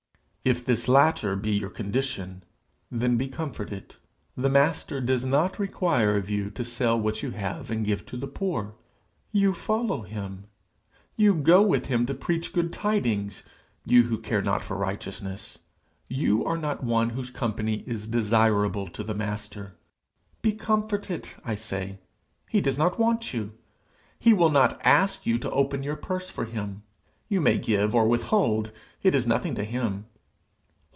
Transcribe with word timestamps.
If 0.43 0.65
this 0.65 0.87
latter 0.87 1.35
be 1.35 1.51
your 1.51 1.69
condition, 1.69 2.43
then 2.89 3.15
be 3.15 3.27
comforted; 3.27 3.97
the 4.35 4.49
Master 4.49 4.99
does 4.99 5.23
not 5.23 5.59
require 5.59 6.17
of 6.17 6.31
you 6.31 6.49
to 6.49 6.65
sell 6.65 6.99
what 6.99 7.21
you 7.21 7.29
have 7.29 7.69
and 7.69 7.85
give 7.85 8.07
to 8.07 8.17
the 8.17 8.25
poor. 8.25 8.73
You 9.31 9.53
follow 9.53 10.01
him! 10.01 10.45
You 11.15 11.35
go 11.35 11.61
with 11.61 11.85
him 11.85 12.07
to 12.07 12.15
preach 12.15 12.53
good 12.53 12.73
tidings! 12.73 13.43
you 13.85 14.05
who 14.05 14.17
care 14.17 14.41
not 14.41 14.63
for 14.63 14.75
righteousness! 14.75 15.59
You 16.07 16.43
are 16.43 16.57
not 16.57 16.83
one 16.83 17.11
whose 17.11 17.29
company 17.29 17.83
is 17.85 18.07
desirable 18.07 18.87
to 18.87 19.03
the 19.03 19.13
Master. 19.13 19.75
Be 20.41 20.53
comforted, 20.53 21.27
I 21.45 21.53
say: 21.53 21.99
he 22.49 22.61
does 22.61 22.79
not 22.79 22.97
want 22.99 23.31
you; 23.31 23.53
he 24.17 24.33
will 24.33 24.49
not 24.49 24.81
ask 24.83 25.27
you 25.27 25.37
to 25.37 25.51
open 25.51 25.83
your 25.83 25.97
purse 25.97 26.31
for 26.31 26.45
him; 26.45 26.81
you 27.29 27.39
may 27.41 27.59
give 27.59 27.93
or 27.93 28.07
withhold; 28.07 28.71
it 29.03 29.13
is 29.13 29.27
nothing 29.27 29.53
to 29.53 29.63
him. 29.63 30.07